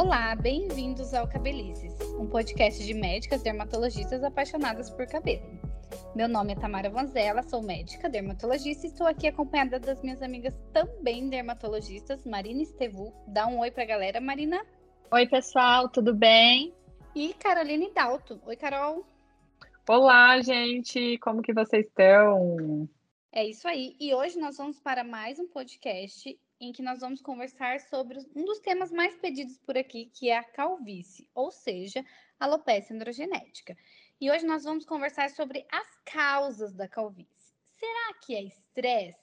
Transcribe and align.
Olá, 0.00 0.32
bem-vindos 0.36 1.12
ao 1.12 1.26
Cabelices, 1.26 1.92
um 2.20 2.28
podcast 2.28 2.86
de 2.86 2.94
médicas 2.94 3.42
dermatologistas 3.42 4.22
apaixonadas 4.22 4.88
por 4.88 5.08
cabelo. 5.08 5.42
Meu 6.14 6.28
nome 6.28 6.52
é 6.52 6.56
Tamara 6.56 6.88
Vanzella, 6.88 7.42
sou 7.42 7.60
médica 7.60 8.08
dermatologista 8.08 8.86
e 8.86 8.90
estou 8.90 9.08
aqui 9.08 9.26
acompanhada 9.26 9.80
das 9.80 10.00
minhas 10.00 10.22
amigas 10.22 10.56
também 10.72 11.28
dermatologistas, 11.28 12.24
Marina 12.24 12.62
Estevu. 12.62 13.12
Dá 13.26 13.48
um 13.48 13.58
oi 13.58 13.72
pra 13.72 13.84
galera, 13.84 14.20
Marina. 14.20 14.64
Oi, 15.10 15.26
pessoal, 15.26 15.88
tudo 15.88 16.14
bem? 16.14 16.72
E 17.12 17.34
Caroline 17.34 17.92
Dalto. 17.92 18.40
Oi, 18.46 18.54
Carol. 18.54 19.04
Olá, 19.88 20.40
gente, 20.40 21.18
como 21.18 21.42
que 21.42 21.52
vocês 21.52 21.84
estão? 21.84 22.88
É 23.32 23.44
isso 23.44 23.66
aí. 23.66 23.96
E 23.98 24.14
hoje 24.14 24.38
nós 24.38 24.58
vamos 24.58 24.78
para 24.78 25.02
mais 25.02 25.40
um 25.40 25.48
podcast 25.48 26.38
em 26.60 26.72
que 26.72 26.82
nós 26.82 27.00
vamos 27.00 27.20
conversar 27.20 27.80
sobre 27.80 28.18
um 28.34 28.44
dos 28.44 28.58
temas 28.58 28.90
mais 28.90 29.14
pedidos 29.16 29.58
por 29.58 29.76
aqui, 29.76 30.06
que 30.06 30.28
é 30.28 30.36
a 30.36 30.44
calvície, 30.44 31.28
ou 31.34 31.50
seja, 31.50 32.04
alopecia 32.38 32.94
androgenética. 32.94 33.76
E 34.20 34.30
hoje 34.30 34.44
nós 34.44 34.64
vamos 34.64 34.84
conversar 34.84 35.30
sobre 35.30 35.64
as 35.70 35.86
causas 36.04 36.74
da 36.74 36.88
calvície. 36.88 37.54
Será 37.78 38.14
que 38.14 38.34
é 38.34 38.42
estresse 38.42 39.16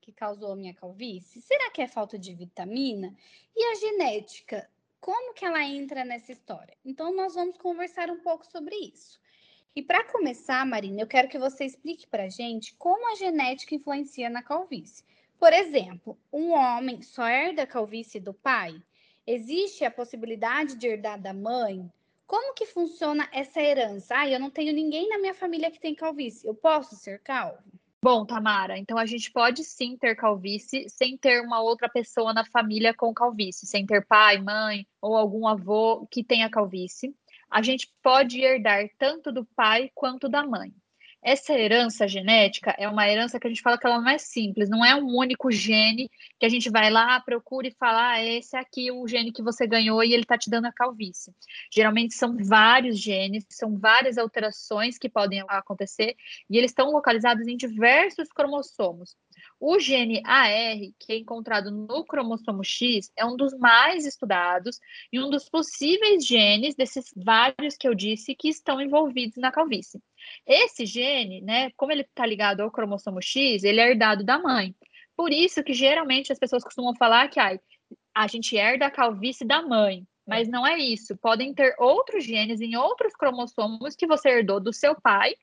que 0.00 0.12
causou 0.12 0.52
a 0.52 0.56
minha 0.56 0.72
calvície? 0.72 1.42
Será 1.42 1.70
que 1.70 1.82
é 1.82 1.86
falta 1.86 2.18
de 2.18 2.34
vitamina? 2.34 3.14
E 3.54 3.64
a 3.64 3.74
genética, 3.74 4.70
como 5.00 5.34
que 5.34 5.44
ela 5.44 5.62
entra 5.62 6.04
nessa 6.04 6.32
história? 6.32 6.76
Então 6.82 7.14
nós 7.14 7.34
vamos 7.34 7.58
conversar 7.58 8.10
um 8.10 8.20
pouco 8.20 8.46
sobre 8.46 8.74
isso. 8.74 9.20
E 9.76 9.82
para 9.82 10.10
começar, 10.10 10.64
Marina, 10.64 11.02
eu 11.02 11.06
quero 11.06 11.28
que 11.28 11.38
você 11.38 11.64
explique 11.64 12.06
para 12.06 12.24
a 12.24 12.28
gente 12.28 12.74
como 12.76 13.12
a 13.12 13.16
genética 13.16 13.74
influencia 13.74 14.30
na 14.30 14.42
calvície. 14.42 15.04
Por 15.38 15.52
exemplo, 15.52 16.18
um 16.32 16.52
homem 16.52 17.02
só 17.02 17.26
herda 17.26 17.62
a 17.62 17.66
calvície 17.66 18.20
do 18.20 18.34
pai? 18.34 18.82
Existe 19.26 19.84
a 19.84 19.90
possibilidade 19.90 20.76
de 20.76 20.86
herdar 20.86 21.20
da 21.20 21.32
mãe? 21.32 21.90
Como 22.26 22.54
que 22.54 22.66
funciona 22.66 23.28
essa 23.32 23.60
herança? 23.60 24.14
Ah, 24.16 24.28
eu 24.28 24.40
não 24.40 24.50
tenho 24.50 24.72
ninguém 24.72 25.08
na 25.08 25.18
minha 25.18 25.34
família 25.34 25.70
que 25.70 25.80
tem 25.80 25.94
calvície. 25.94 26.46
Eu 26.46 26.54
posso 26.54 26.96
ser 26.96 27.20
calvo? 27.22 27.62
Bom, 28.02 28.24
Tamara, 28.24 28.78
então 28.78 28.96
a 28.96 29.06
gente 29.06 29.30
pode 29.32 29.64
sim 29.64 29.96
ter 29.96 30.14
calvície 30.14 30.88
sem 30.88 31.16
ter 31.16 31.40
uma 31.42 31.60
outra 31.60 31.88
pessoa 31.88 32.32
na 32.32 32.44
família 32.44 32.94
com 32.94 33.12
calvície, 33.12 33.66
sem 33.66 33.84
ter 33.84 34.06
pai, 34.06 34.38
mãe 34.38 34.86
ou 35.00 35.16
algum 35.16 35.48
avô 35.48 36.06
que 36.10 36.22
tenha 36.22 36.48
calvície 36.48 37.14
a 37.50 37.62
gente 37.62 37.90
pode 38.02 38.40
herdar 38.40 38.88
tanto 38.98 39.32
do 39.32 39.44
pai 39.44 39.90
quanto 39.94 40.28
da 40.28 40.46
mãe. 40.46 40.72
Essa 41.22 41.52
herança 41.52 42.06
genética 42.06 42.74
é 42.78 42.88
uma 42.88 43.08
herança 43.08 43.40
que 43.40 43.46
a 43.46 43.50
gente 43.50 43.62
fala 43.62 43.76
que 43.76 43.86
ela 43.86 44.00
não 44.00 44.08
é 44.08 44.18
simples, 44.18 44.70
não 44.70 44.84
é 44.84 44.94
um 44.94 45.16
único 45.16 45.50
gene 45.50 46.10
que 46.38 46.46
a 46.46 46.48
gente 46.48 46.70
vai 46.70 46.90
lá, 46.90 47.20
procura 47.20 47.66
e 47.66 47.72
fala, 47.72 48.12
ah, 48.12 48.24
esse 48.24 48.56
aqui 48.56 48.88
é 48.88 48.92
o 48.92 49.06
gene 49.06 49.32
que 49.32 49.42
você 49.42 49.66
ganhou 49.66 50.02
e 50.02 50.12
ele 50.12 50.22
está 50.22 50.38
te 50.38 50.48
dando 50.48 50.66
a 50.66 50.72
calvície. 50.72 51.34
Geralmente 51.72 52.14
são 52.14 52.36
vários 52.36 52.98
genes, 52.98 53.44
são 53.50 53.76
várias 53.76 54.16
alterações 54.16 54.96
que 54.96 55.08
podem 55.08 55.42
acontecer 55.48 56.16
e 56.48 56.56
eles 56.56 56.70
estão 56.70 56.90
localizados 56.90 57.46
em 57.48 57.56
diversos 57.56 58.28
cromossomos. 58.32 59.16
O 59.60 59.80
gene 59.80 60.22
AR, 60.24 60.78
que 61.00 61.12
é 61.12 61.16
encontrado 61.16 61.70
no 61.70 62.04
cromossomo 62.04 62.62
X, 62.62 63.10
é 63.16 63.24
um 63.24 63.36
dos 63.36 63.52
mais 63.58 64.06
estudados 64.06 64.78
e 65.12 65.20
um 65.20 65.28
dos 65.28 65.48
possíveis 65.48 66.24
genes 66.24 66.76
desses 66.76 67.12
vários 67.16 67.76
que 67.76 67.88
eu 67.88 67.94
disse 67.94 68.36
que 68.36 68.48
estão 68.48 68.80
envolvidos 68.80 69.36
na 69.36 69.50
calvície. 69.50 70.00
Esse 70.46 70.86
gene, 70.86 71.40
né, 71.40 71.70
como 71.76 71.90
ele 71.90 72.02
está 72.02 72.24
ligado 72.24 72.60
ao 72.60 72.70
cromossomo 72.70 73.20
X, 73.20 73.64
ele 73.64 73.80
é 73.80 73.90
herdado 73.90 74.22
da 74.22 74.38
mãe. 74.38 74.76
Por 75.16 75.32
isso 75.32 75.64
que 75.64 75.74
geralmente 75.74 76.32
as 76.32 76.38
pessoas 76.38 76.62
costumam 76.62 76.94
falar 76.94 77.28
que 77.28 77.40
ai, 77.40 77.58
a 78.14 78.28
gente 78.28 78.56
herda 78.56 78.86
a 78.86 78.90
calvície 78.90 79.44
da 79.44 79.60
mãe. 79.60 80.06
Mas 80.24 80.46
não 80.46 80.64
é 80.64 80.78
isso. 80.78 81.16
Podem 81.16 81.54
ter 81.54 81.74
outros 81.78 82.22
genes 82.22 82.60
em 82.60 82.76
outros 82.76 83.14
cromossomos 83.14 83.96
que 83.96 84.06
você 84.06 84.28
herdou 84.28 84.60
do 84.60 84.72
seu 84.72 84.94
pai 85.00 85.34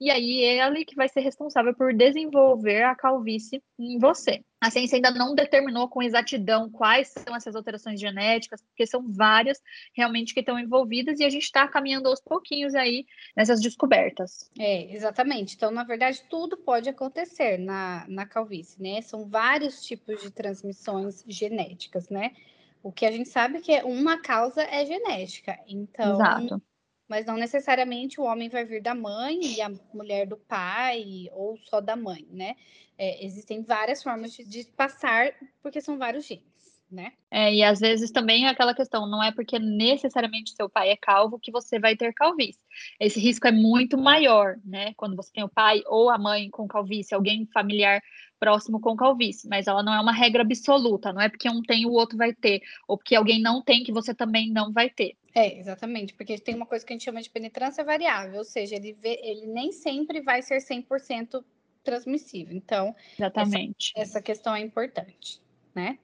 e 0.00 0.10
aí 0.10 0.42
ele 0.42 0.84
que 0.84 0.94
vai 0.94 1.08
ser 1.08 1.20
responsável 1.20 1.74
por 1.74 1.92
desenvolver 1.92 2.82
a 2.84 2.94
calvície 2.94 3.62
em 3.78 3.98
você. 3.98 4.44
A 4.60 4.70
ciência 4.70 4.96
ainda 4.96 5.10
não 5.10 5.34
determinou 5.34 5.88
com 5.88 6.02
exatidão 6.02 6.70
quais 6.70 7.08
são 7.08 7.34
essas 7.34 7.54
alterações 7.54 8.00
genéticas, 8.00 8.60
porque 8.62 8.86
são 8.86 9.04
várias 9.08 9.60
realmente 9.92 10.34
que 10.34 10.40
estão 10.40 10.58
envolvidas 10.58 11.18
e 11.18 11.24
a 11.24 11.30
gente 11.30 11.44
está 11.44 11.66
caminhando 11.66 12.08
aos 12.08 12.20
pouquinhos 12.20 12.74
aí 12.74 13.06
nessas 13.36 13.60
descobertas. 13.60 14.50
É, 14.58 14.92
exatamente. 14.94 15.54
Então, 15.56 15.70
na 15.70 15.84
verdade, 15.84 16.22
tudo 16.28 16.56
pode 16.56 16.88
acontecer 16.88 17.58
na, 17.58 18.04
na 18.08 18.26
calvície, 18.26 18.80
né? 18.80 19.00
São 19.00 19.28
vários 19.28 19.84
tipos 19.84 20.22
de 20.22 20.30
transmissões 20.30 21.24
genéticas, 21.26 22.08
né? 22.08 22.32
O 22.82 22.92
que 22.92 23.04
a 23.04 23.10
gente 23.10 23.28
sabe 23.28 23.60
que 23.60 23.72
é 23.72 23.84
uma 23.84 24.20
causa 24.20 24.62
é 24.62 24.84
genética. 24.86 25.58
Então, 25.66 26.14
Exato 26.14 26.62
mas 27.08 27.24
não 27.24 27.36
necessariamente 27.36 28.20
o 28.20 28.24
homem 28.24 28.48
vai 28.48 28.64
vir 28.64 28.82
da 28.82 28.94
mãe 28.94 29.40
e 29.42 29.60
a 29.62 29.70
mulher 29.94 30.26
do 30.26 30.36
pai, 30.36 31.28
ou 31.32 31.56
só 31.64 31.80
da 31.80 31.96
mãe, 31.96 32.26
né? 32.30 32.54
É, 32.98 33.24
existem 33.24 33.62
várias 33.62 34.02
formas 34.02 34.32
de, 34.32 34.44
de, 34.44 34.64
passar, 34.72 35.32
porque 35.62 35.80
são 35.80 35.96
vários 35.96 36.26
genes, 36.26 36.44
né? 36.90 37.12
É, 37.30 37.54
e 37.54 37.62
às 37.62 37.78
vezes 37.80 38.10
também 38.10 38.46
é 38.46 38.50
aquela 38.50 38.74
questão, 38.74 39.08
não 39.08 39.22
é 39.22 39.32
porque 39.32 39.58
necessariamente 39.58 40.54
seu 40.54 40.68
pai 40.68 40.90
é 40.90 40.96
calvo 40.96 41.38
que 41.38 41.52
você 41.52 41.78
vai 41.78 41.96
ter 41.96 42.12
calvície. 42.12 42.60
Esse 43.00 43.20
risco 43.20 43.46
é 43.46 43.52
muito 43.52 43.96
maior, 43.96 44.56
né? 44.64 44.92
Quando 44.94 45.16
você 45.16 45.32
tem 45.32 45.44
o 45.44 45.48
pai 45.48 45.82
ou 45.86 46.10
a 46.10 46.18
mãe 46.18 46.50
com 46.50 46.68
calvície, 46.68 47.14
alguém 47.14 47.46
familiar 47.46 48.02
próximo 48.38 48.80
com 48.80 48.96
calvície, 48.96 49.48
mas 49.48 49.66
ela 49.66 49.82
não 49.82 49.92
é 49.92 50.00
uma 50.00 50.12
regra 50.12 50.42
absoluta, 50.42 51.12
não 51.12 51.20
é 51.20 51.28
porque 51.28 51.48
um 51.48 51.62
tem 51.62 51.86
o 51.86 51.92
outro 51.92 52.16
vai 52.16 52.32
ter, 52.32 52.62
ou 52.86 52.96
porque 52.96 53.14
alguém 53.14 53.40
não 53.40 53.62
tem 53.62 53.82
que 53.82 53.92
você 53.92 54.14
também 54.14 54.50
não 54.50 54.72
vai 54.72 54.88
ter. 54.88 55.16
É, 55.34 55.58
exatamente, 55.58 56.14
porque 56.14 56.38
tem 56.38 56.54
uma 56.54 56.66
coisa 56.66 56.84
que 56.84 56.92
a 56.92 56.94
gente 56.94 57.04
chama 57.04 57.22
de 57.22 57.30
penetrância 57.30 57.84
variável, 57.84 58.38
ou 58.38 58.44
seja, 58.44 58.76
ele, 58.76 58.92
vê, 58.92 59.20
ele 59.22 59.46
nem 59.46 59.72
sempre 59.72 60.20
vai 60.20 60.42
ser 60.42 60.58
100% 60.58 61.44
transmissível. 61.82 62.56
Então, 62.56 62.94
exatamente. 63.14 63.92
Essa, 63.96 64.10
essa 64.10 64.22
questão 64.22 64.54
é 64.54 64.60
importante, 64.60 65.40
né? 65.74 65.98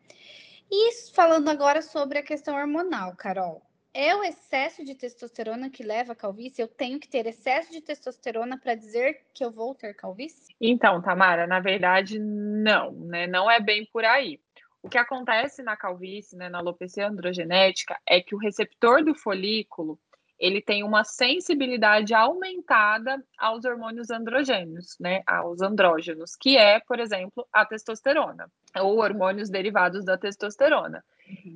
E 0.71 0.93
falando 1.13 1.49
agora 1.49 1.83
sobre 1.83 2.19
a 2.19 2.23
questão 2.23 2.57
hormonal, 2.57 3.15
Carol 3.17 3.63
é 3.95 4.15
o 4.15 4.25
excesso 4.25 4.85
de 4.85 4.95
testosterona 4.95 5.71
que 5.71 5.85
leva 5.85 6.13
à 6.13 6.17
calvície? 6.17 6.61
Eu 6.61 6.69
tenho 6.69 6.99
que 6.99 7.09
ter 7.09 7.27
excesso 7.27 7.71
de 7.71 7.81
testosterona 7.81 8.59
para 8.59 8.75
dizer 8.75 9.21
que 9.33 9.45
eu 9.45 9.53
vou 9.53 9.75
ter 9.75 9.95
calvície? 9.95 10.55
Então, 10.61 11.01
Tamara, 11.01 11.47
na 11.47 11.61
verdade, 11.61 12.19
não, 12.19 12.91
né? 12.91 13.29
Não 13.29 13.49
é 13.49 13.61
bem 13.61 13.89
por 13.93 14.05
aí. 14.05 14.41
O 14.83 14.89
que 14.89 14.99
acontece 14.99 15.63
na 15.63 15.77
calvície, 15.77 16.37
né, 16.37 16.51
na 16.51 16.59
alopecia 16.59 17.09
androgenética, 17.09 17.99
é 18.07 18.21
que 18.21 18.35
o 18.35 18.39
receptor 18.39 19.03
do 19.03 19.15
folículo 19.15 19.99
ele 20.39 20.61
tem 20.61 20.83
uma 20.83 21.05
sensibilidade 21.05 22.13
aumentada 22.13 23.23
aos 23.39 23.65
hormônios 23.65 24.11
androgênios, 24.11 24.97
né, 25.01 25.23
aos 25.27 25.63
andrógenos, 25.63 26.37
que 26.37 26.59
é, 26.59 26.81
por 26.81 26.99
exemplo, 26.99 27.47
a 27.53 27.65
testosterona, 27.65 28.51
ou 28.77 28.99
hormônios 28.99 29.49
derivados 29.49 30.05
da 30.05 30.19
testosterona. 30.19 31.03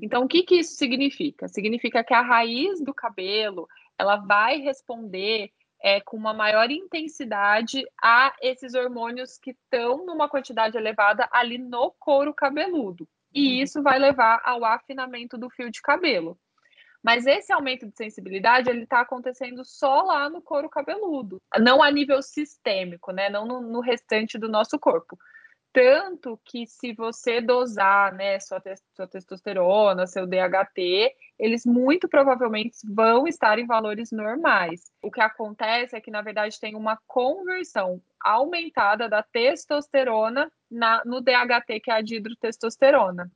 Então, 0.03 0.25
o 0.25 0.29
que, 0.29 0.43
que 0.43 0.57
isso 0.57 0.75
significa? 0.77 1.49
Significa 1.49 2.05
que 2.05 2.15
a 2.15 2.23
raiz 2.23 2.81
do 2.81 2.95
cabelo 2.95 3.69
ela 3.99 4.17
vai 4.17 4.59
responder 4.59 5.51
é, 5.81 6.01
com 6.01 6.17
uma 6.17 6.35
maior 6.35 6.71
intensidade 6.71 7.85
a 8.03 8.35
esses 8.41 8.75
hormônios 8.75 9.39
que 9.39 9.51
estão 9.51 10.05
numa 10.05 10.29
quantidade 10.29 10.77
elevada 10.77 11.29
ali 11.33 11.59
no 11.59 11.93
couro 11.99 12.35
cabeludo. 12.35 13.09
E 13.33 13.49
uhum. 13.49 13.63
isso 13.63 13.83
vai 13.83 13.99
levar 13.99 14.41
ao 14.45 14.65
afinamento 14.65 15.37
do 15.37 15.51
fio 15.51 15.71
de 15.71 15.81
cabelo. 15.83 16.39
Mas 17.03 17.27
esse 17.27 17.53
aumento 17.53 17.87
de 17.87 17.97
sensibilidade 17.97 18.69
ele 18.69 18.83
está 18.83 19.01
acontecendo 19.01 19.65
só 19.65 20.03
lá 20.03 20.29
no 20.29 20.43
couro 20.43 20.69
cabeludo, 20.69 21.41
não 21.59 21.83
a 21.83 21.91
nível 21.91 22.21
sistêmico, 22.21 23.13
né? 23.13 23.31
Não 23.31 23.47
no, 23.47 23.61
no 23.61 23.81
restante 23.81 24.37
do 24.37 24.49
nosso 24.49 24.79
corpo. 24.79 25.17
Tanto 25.73 26.41
que 26.45 26.67
se 26.67 26.93
você 26.93 27.41
dosar 27.41 28.15
né, 28.15 28.41
sua, 28.41 28.61
te 28.61 28.75
sua 28.95 29.07
testosterona, 29.07 30.07
seu 30.07 30.27
DHT, 30.27 31.15
eles 31.39 31.65
muito 31.67 32.09
provavelmente 32.09 32.79
vão 32.85 33.29
estar 33.29 33.59
em 33.59 33.67
valores 33.67 34.11
normais. 34.11 34.91
O 35.03 35.11
que 35.11 35.21
acontece 35.21 35.95
é 35.95 36.01
que, 36.01 36.11
na 36.11 36.23
verdade, 36.23 36.59
tem 36.59 36.75
uma 36.75 36.99
conversão 37.07 38.03
aumentada 38.21 39.09
da 39.09 39.23
testosterona 39.23 40.51
na, 40.71 41.03
no 41.05 41.21
DHT, 41.21 41.81
que 41.81 41.91
é 41.91 41.95
a 41.95 42.03
dihidrotestosterona. 42.03 43.31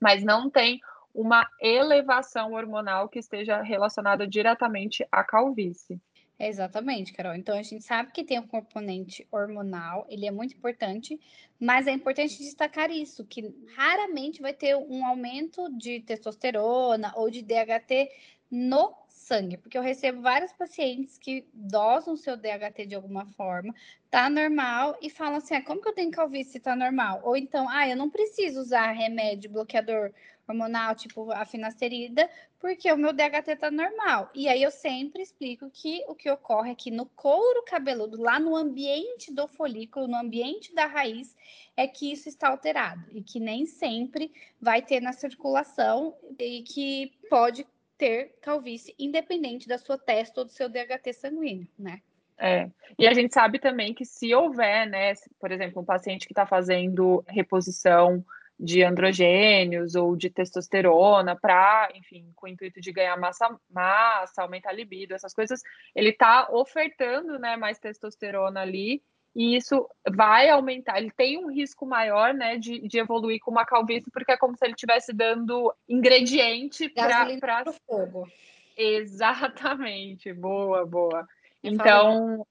Mas 0.00 0.24
não 0.24 0.50
tem 0.50 0.80
uma 1.14 1.46
elevação 1.60 2.52
hormonal 2.52 3.08
que 3.08 3.18
esteja 3.18 3.60
relacionada 3.60 4.26
diretamente 4.26 5.06
à 5.12 5.22
calvície. 5.22 6.00
Exatamente, 6.40 7.12
Carol. 7.12 7.34
Então 7.34 7.58
a 7.58 7.62
gente 7.62 7.82
sabe 7.82 8.12
que 8.12 8.22
tem 8.22 8.38
um 8.38 8.46
componente 8.46 9.26
hormonal, 9.30 10.06
ele 10.08 10.24
é 10.24 10.30
muito 10.30 10.54
importante, 10.54 11.18
mas 11.58 11.88
é 11.88 11.90
importante 11.90 12.38
destacar 12.38 12.90
isso, 12.92 13.24
que 13.24 13.52
raramente 13.74 14.40
vai 14.40 14.54
ter 14.54 14.76
um 14.76 15.04
aumento 15.04 15.68
de 15.76 16.00
testosterona 16.00 17.12
ou 17.16 17.28
de 17.28 17.42
DHT 17.42 18.08
no 18.50 18.94
sangue, 19.28 19.58
porque 19.58 19.76
eu 19.76 19.82
recebo 19.82 20.22
vários 20.22 20.52
pacientes 20.52 21.18
que 21.18 21.46
dosam 21.52 22.16
seu 22.16 22.36
DHT 22.36 22.86
de 22.86 22.94
alguma 22.94 23.26
forma, 23.26 23.74
tá 24.10 24.30
normal, 24.30 24.96
e 25.02 25.10
falam 25.10 25.36
assim: 25.36 25.54
ah, 25.54 25.62
como 25.62 25.82
que 25.82 25.88
eu 25.88 25.94
tenho 25.94 26.10
calvície 26.10 26.52
se 26.52 26.60
tá 26.60 26.74
normal? 26.74 27.20
Ou 27.22 27.36
então, 27.36 27.68
ah, 27.68 27.86
eu 27.86 27.96
não 27.96 28.08
preciso 28.08 28.60
usar 28.60 28.90
remédio 28.92 29.50
bloqueador 29.50 30.12
hormonal, 30.48 30.94
tipo 30.94 31.30
a 31.30 31.44
finasterida, 31.44 32.28
porque 32.58 32.90
o 32.90 32.96
meu 32.96 33.12
DHT 33.12 33.56
tá 33.58 33.70
normal. 33.70 34.30
E 34.34 34.48
aí 34.48 34.62
eu 34.62 34.70
sempre 34.70 35.22
explico 35.22 35.70
que 35.70 36.02
o 36.08 36.14
que 36.14 36.30
ocorre 36.30 36.70
é 36.70 36.74
que 36.74 36.90
no 36.90 37.04
couro 37.04 37.62
cabeludo, 37.64 38.20
lá 38.20 38.40
no 38.40 38.56
ambiente 38.56 39.30
do 39.30 39.46
folículo, 39.46 40.08
no 40.08 40.16
ambiente 40.16 40.74
da 40.74 40.86
raiz, 40.86 41.36
é 41.76 41.86
que 41.86 42.10
isso 42.10 42.30
está 42.30 42.48
alterado 42.48 43.04
e 43.12 43.22
que 43.22 43.38
nem 43.38 43.66
sempre 43.66 44.32
vai 44.58 44.80
ter 44.80 45.00
na 45.00 45.12
circulação 45.12 46.16
e 46.38 46.62
que 46.62 47.12
pode 47.28 47.66
ter 47.98 48.36
calvície 48.40 48.94
independente 48.98 49.68
da 49.68 49.76
sua 49.76 49.98
testa 49.98 50.40
ou 50.40 50.46
do 50.46 50.52
seu 50.52 50.68
DHT 50.68 51.12
sanguíneo, 51.12 51.68
né? 51.78 52.00
É, 52.40 52.70
e 52.96 53.06
a 53.06 53.12
gente 53.12 53.34
sabe 53.34 53.58
também 53.58 53.92
que 53.92 54.04
se 54.04 54.32
houver, 54.32 54.88
né, 54.88 55.12
por 55.40 55.50
exemplo, 55.50 55.82
um 55.82 55.84
paciente 55.84 56.24
que 56.24 56.32
está 56.32 56.46
fazendo 56.46 57.24
reposição 57.26 58.24
de 58.58 58.82
androgênios 58.82 59.96
ou 59.96 60.16
de 60.16 60.30
testosterona 60.30 61.34
para, 61.34 61.88
enfim, 61.94 62.30
com 62.36 62.46
o 62.46 62.48
intuito 62.48 62.80
de 62.80 62.92
ganhar 62.92 63.16
massa, 63.16 63.56
massa, 63.68 64.42
aumentar 64.42 64.70
a 64.70 64.72
libido, 64.72 65.14
essas 65.14 65.34
coisas, 65.34 65.60
ele 65.94 66.10
está 66.10 66.48
ofertando, 66.50 67.38
né, 67.38 67.56
mais 67.56 67.78
testosterona 67.78 68.60
ali 68.60 69.02
e 69.34 69.56
isso 69.56 69.88
vai 70.10 70.48
aumentar, 70.48 70.98
ele 70.98 71.10
tem 71.10 71.38
um 71.38 71.50
risco 71.50 71.86
maior, 71.86 72.34
né, 72.34 72.56
de, 72.56 72.86
de 72.88 72.98
evoluir 72.98 73.38
com 73.40 73.50
uma 73.50 73.64
calvície, 73.64 74.10
porque 74.10 74.32
é 74.32 74.36
como 74.36 74.56
se 74.56 74.64
ele 74.64 74.74
estivesse 74.74 75.12
dando 75.12 75.72
ingrediente 75.88 76.88
para 76.88 77.28
o 77.68 77.72
fogo. 77.86 78.28
Exatamente, 78.76 80.32
boa, 80.32 80.86
boa. 80.86 81.26
Eu 81.62 81.72
então, 81.72 82.46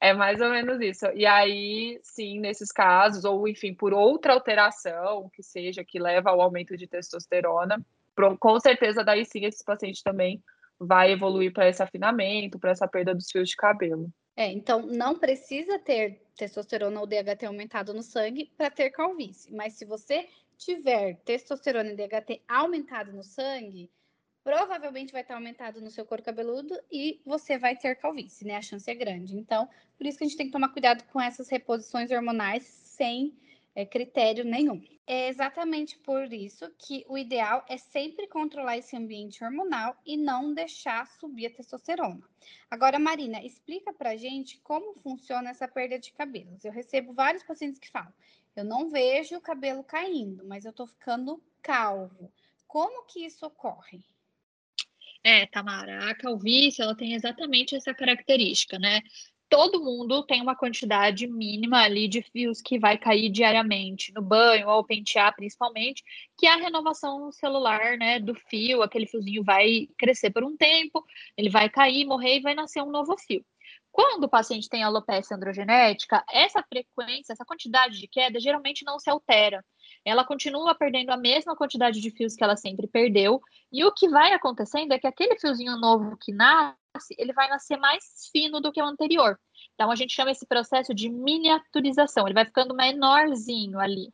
é 0.00 0.12
mais 0.12 0.40
ou 0.40 0.50
menos 0.50 0.80
isso. 0.80 1.06
E 1.14 1.26
aí, 1.26 1.98
sim, 2.02 2.40
nesses 2.40 2.72
casos, 2.72 3.24
ou 3.24 3.46
enfim, 3.46 3.74
por 3.74 3.92
outra 3.92 4.32
alteração 4.32 5.30
que 5.32 5.42
seja, 5.42 5.84
que 5.84 5.98
leva 5.98 6.30
ao 6.30 6.40
aumento 6.40 6.76
de 6.76 6.86
testosterona, 6.86 7.78
com 8.38 8.60
certeza 8.60 9.04
daí 9.04 9.24
sim 9.24 9.44
esse 9.44 9.64
paciente 9.64 10.02
também 10.02 10.42
vai 10.78 11.12
evoluir 11.12 11.52
para 11.52 11.68
esse 11.68 11.82
afinamento, 11.82 12.58
para 12.58 12.70
essa 12.70 12.88
perda 12.88 13.14
dos 13.14 13.30
fios 13.30 13.48
de 13.48 13.56
cabelo. 13.56 14.10
É, 14.36 14.52
então 14.52 14.82
não 14.82 15.18
precisa 15.18 15.78
ter 15.78 16.20
testosterona 16.36 17.00
ou 17.00 17.06
DHT 17.06 17.46
aumentado 17.46 17.94
no 17.94 18.02
sangue 18.02 18.52
para 18.56 18.70
ter 18.70 18.90
calvície, 18.90 19.52
mas 19.54 19.72
se 19.72 19.86
você 19.86 20.28
tiver 20.58 21.16
testosterona 21.24 21.90
e 21.90 21.96
DHT 21.96 22.42
aumentado 22.46 23.12
no 23.12 23.24
sangue, 23.24 23.90
provavelmente 24.44 25.12
vai 25.12 25.22
estar 25.22 25.34
aumentado 25.34 25.80
no 25.80 25.90
seu 25.90 26.04
couro 26.04 26.22
cabeludo 26.22 26.78
e 26.92 27.20
você 27.24 27.58
vai 27.58 27.74
ter 27.74 27.96
calvície, 27.96 28.46
né? 28.46 28.56
A 28.56 28.62
chance 28.62 28.88
é 28.88 28.94
grande. 28.94 29.36
Então, 29.36 29.68
por 29.96 30.06
isso 30.06 30.18
que 30.18 30.24
a 30.24 30.26
gente 30.26 30.36
tem 30.36 30.46
que 30.46 30.52
tomar 30.52 30.68
cuidado 30.68 31.02
com 31.10 31.20
essas 31.20 31.48
reposições 31.48 32.10
hormonais 32.10 32.62
sem 32.62 33.36
é, 33.76 33.84
critério 33.84 34.42
nenhum. 34.42 34.82
É 35.06 35.28
exatamente 35.28 35.98
por 35.98 36.32
isso 36.32 36.72
que 36.78 37.04
o 37.08 37.16
ideal 37.18 37.62
é 37.68 37.76
sempre 37.76 38.26
controlar 38.26 38.78
esse 38.78 38.96
ambiente 38.96 39.44
hormonal 39.44 39.94
e 40.04 40.16
não 40.16 40.54
deixar 40.54 41.06
subir 41.06 41.46
a 41.46 41.50
testosterona. 41.50 42.26
Agora, 42.70 42.98
Marina, 42.98 43.44
explica 43.44 43.92
pra 43.92 44.16
gente 44.16 44.58
como 44.60 44.94
funciona 44.94 45.50
essa 45.50 45.68
perda 45.68 45.98
de 45.98 46.10
cabelos. 46.10 46.64
Eu 46.64 46.72
recebo 46.72 47.12
vários 47.12 47.44
pacientes 47.44 47.78
que 47.78 47.90
falam: 47.90 48.12
eu 48.56 48.64
não 48.64 48.88
vejo 48.88 49.36
o 49.36 49.42
cabelo 49.42 49.84
caindo, 49.84 50.42
mas 50.46 50.64
eu 50.64 50.72
tô 50.72 50.86
ficando 50.86 51.40
calvo. 51.60 52.32
Como 52.66 53.04
que 53.04 53.26
isso 53.26 53.44
ocorre? 53.44 54.02
É, 55.22 55.44
Tamara, 55.46 56.10
a 56.10 56.14
calvície 56.14 56.82
ela 56.82 56.96
tem 56.96 57.12
exatamente 57.12 57.76
essa 57.76 57.92
característica, 57.92 58.78
né? 58.78 59.02
Todo 59.48 59.82
mundo 59.82 60.24
tem 60.24 60.42
uma 60.42 60.56
quantidade 60.56 61.26
mínima 61.26 61.82
ali 61.82 62.08
de 62.08 62.22
fios 62.22 62.60
que 62.60 62.78
vai 62.78 62.98
cair 62.98 63.30
diariamente, 63.30 64.12
no 64.12 64.22
banho 64.22 64.68
ou 64.68 64.84
pentear 64.84 65.34
principalmente, 65.34 66.02
que 66.36 66.46
é 66.46 66.52
a 66.52 66.56
renovação 66.56 67.30
celular, 67.30 67.96
né, 67.96 68.18
do 68.18 68.34
fio, 68.34 68.82
aquele 68.82 69.06
fiozinho 69.06 69.44
vai 69.44 69.88
crescer 69.98 70.30
por 70.30 70.44
um 70.44 70.56
tempo, 70.56 71.04
ele 71.36 71.48
vai 71.48 71.68
cair, 71.68 72.04
morrer 72.04 72.38
e 72.38 72.42
vai 72.42 72.54
nascer 72.54 72.82
um 72.82 72.90
novo 72.90 73.16
fio. 73.18 73.44
Quando 73.90 74.24
o 74.24 74.28
paciente 74.28 74.68
tem 74.68 74.82
alopecia 74.84 75.34
androgenética, 75.34 76.22
essa 76.30 76.62
frequência, 76.62 77.32
essa 77.32 77.46
quantidade 77.46 77.98
de 77.98 78.06
queda 78.06 78.38
geralmente 78.38 78.84
não 78.84 78.98
se 78.98 79.08
altera. 79.08 79.64
Ela 80.04 80.22
continua 80.22 80.74
perdendo 80.74 81.10
a 81.10 81.16
mesma 81.16 81.56
quantidade 81.56 81.98
de 81.98 82.10
fios 82.10 82.36
que 82.36 82.44
ela 82.44 82.56
sempre 82.56 82.86
perdeu, 82.86 83.40
e 83.72 83.84
o 83.84 83.92
que 83.92 84.08
vai 84.08 84.34
acontecendo 84.34 84.92
é 84.92 84.98
que 84.98 85.06
aquele 85.06 85.38
fiozinho 85.38 85.78
novo 85.78 86.14
que 86.20 86.30
nasce 86.30 86.76
ele 87.18 87.32
vai 87.32 87.48
nascer 87.48 87.76
mais 87.76 88.28
fino 88.32 88.60
do 88.60 88.72
que 88.72 88.80
o 88.80 88.86
anterior. 88.86 89.38
Então, 89.74 89.90
a 89.90 89.96
gente 89.96 90.14
chama 90.14 90.30
esse 90.30 90.46
processo 90.46 90.94
de 90.94 91.08
miniaturização, 91.08 92.26
ele 92.26 92.34
vai 92.34 92.44
ficando 92.44 92.74
menorzinho 92.74 93.78
ali. 93.78 94.10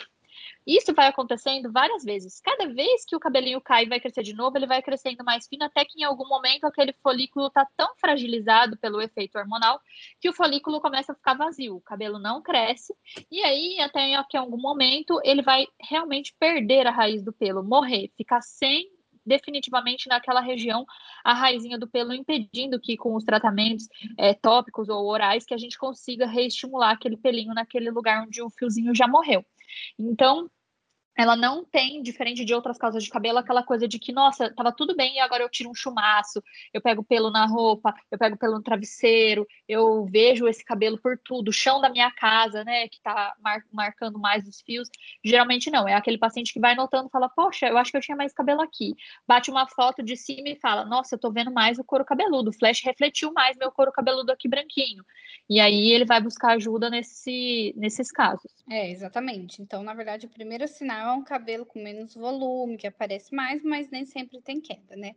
Isso 0.67 0.95
vai 0.95 1.09
acontecendo 1.09 1.73
várias 1.73 2.05
vezes. 2.05 2.41
Cada 2.41 2.69
vez 2.69 3.05
que 3.05 3.17
o 3.17 3.21
cabelinho 3.21 3.61
cai 3.61 3.85
e 3.85 3.89
vai 3.89 4.01
crescer 4.01 4.23
de 4.23 4.35
novo, 4.35 4.57
ele 4.57 4.67
vai 4.67 4.81
crescendo 4.81 5.25
mais 5.25 5.47
fino, 5.49 5.65
até 5.65 5.85
que 5.85 6.01
em 6.01 6.05
algum 6.05 6.27
momento 6.27 6.65
aquele 6.65 6.93
folículo 7.03 7.49
está 7.49 7.67
tão 7.77 7.95
fragilizado 7.97 8.77
pelo 8.79 9.01
efeito 9.01 9.39
hormonal 9.39 9.81
que 10.21 10.29
o 10.29 10.33
folículo 10.33 10.81
começa 10.81 11.13
a 11.13 11.15
ficar 11.15 11.35
vazio, 11.35 11.77
o 11.77 11.81
cabelo 11.81 12.19
não 12.19 12.41
cresce, 12.41 12.95
e 13.31 13.43
aí 13.43 13.81
até 13.81 14.23
que 14.29 14.37
em 14.37 14.41
algum 14.41 14.61
momento 14.61 15.21
ele 15.25 15.43
vai 15.43 15.67
realmente 15.81 16.35
perder 16.39 16.87
a 16.87 16.91
raiz 16.91 17.23
do 17.23 17.33
pelo, 17.33 17.63
morrer, 17.63 18.13
ficar 18.17 18.41
sem 18.41 18.89
definitivamente 19.25 20.09
naquela 20.09 20.41
região 20.41 20.85
a 21.25 21.33
raizinha 21.33 21.79
do 21.79 21.89
pelo, 21.89 22.13
impedindo 22.13 22.81
que 22.81 22.97
com 22.97 23.15
os 23.15 23.25
tratamentos 23.25 23.89
é, 24.19 24.35
tópicos 24.35 24.89
ou 24.89 25.07
orais 25.07 25.45
que 25.45 25.55
a 25.55 25.59
gente 25.59 25.79
consiga 25.79 26.27
reestimular 26.27 26.93
aquele 26.93 27.17
pelinho 27.17 27.55
naquele 27.55 27.91
lugar 27.91 28.25
onde 28.27 28.43
o 28.43 28.51
fiozinho 28.51 28.95
já 28.95 29.07
morreu. 29.07 29.45
Então, 29.99 30.51
ela 31.17 31.37
não 31.37 31.65
tem, 31.65 32.03
diferente 32.03 32.45
de 32.45 32.55
outras 32.55 32.79
causas 32.79 33.05
de 33.05 33.11
cabelo, 33.11 33.39
aquela 33.39 33.63
coisa 33.63 33.87
de 33.87 33.99
que, 33.99 34.13
nossa, 34.13 34.53
tava 34.55 34.73
tudo 34.73 34.97
bem 34.97 35.17
e 35.17 35.21
agora 35.21 35.43
eu 35.43 35.49
tiro 35.49 35.71
um 35.71 35.75
chumaço, 35.75 36.43
eu 36.73 36.81
pego 36.81 37.05
pelo 37.05 37.31
na 37.31 37.47
roupa, 37.47 37.95
eu 38.11 38.19
pego 38.19 38.37
pelo 38.37 38.55
no 38.55 38.63
travesseiro, 38.63 39.47
eu 39.69 40.07
vejo 40.07 40.49
esse 40.49 40.65
cabelo 40.65 40.99
por 40.99 41.19
tudo, 41.19 41.49
o 41.49 41.53
chão 41.53 41.81
da 41.81 41.91
minha 41.91 42.11
casa, 42.11 42.65
né, 42.65 42.89
que 42.89 43.01
tá 43.03 43.35
mar 43.41 43.63
marcando 43.71 44.19
mais 44.19 44.47
os 44.49 44.61
fios. 44.61 44.89
Geralmente 45.23 45.71
não, 45.71 45.87
é 45.87 45.95
aquele 45.95 46.19
paciente 46.19 46.53
que 46.53 46.61
vai 46.61 46.75
notando 46.75 47.11
fala, 47.11 47.29
poxa, 47.29 47.67
eu 47.67 47.77
acho 47.77 47.91
que 47.91 47.97
eu 47.97 48.03
tinha 48.03 48.17
mais 48.17 48.33
cabelo 48.33 48.63
aqui. 48.63 48.95
Bate 49.27 49.51
uma 49.51 49.67
foto 49.67 50.03
de 50.03 50.17
cima 50.17 50.49
e 50.49 50.57
fala, 50.57 50.85
nossa, 50.85 51.15
eu 51.15 51.19
tô 51.19 51.31
vendo 51.31 51.53
mais 51.53 51.79
o 51.79 51.85
couro 51.85 52.05
cabeludo, 52.05 52.51
o 52.51 52.53
flash 52.53 52.83
refletiu 52.85 53.33
mais 53.33 53.57
meu 53.57 53.71
couro 53.71 53.93
cabeludo 53.93 54.33
aqui 54.33 54.49
branquinho. 54.49 55.05
E 55.49 55.61
aí 55.61 55.93
ele 55.93 56.05
vai 56.05 56.21
buscar 56.21 56.53
ajuda 56.53 56.89
nesse, 56.89 57.75
nesses 57.77 58.11
casos. 58.11 58.51
É, 58.71 58.91
exatamente. 58.91 59.61
Então, 59.61 59.83
na 59.83 59.93
verdade, 59.93 60.27
o 60.27 60.31
primeiro 60.31 60.67
sinal 60.67 61.02
é 61.11 61.13
um 61.13 61.25
cabelo 61.25 61.67
com 61.67 61.83
menos 61.83 62.15
volume, 62.15 62.77
que 62.77 62.87
aparece 62.87 63.35
mais, 63.35 63.63
mas 63.63 63.91
nem 63.91 64.05
sempre 64.05 64.41
tem 64.41 64.61
queda, 64.61 64.97
né? 64.97 65.15